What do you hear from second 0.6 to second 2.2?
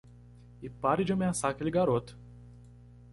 E pare de ameaçar aquele garoto.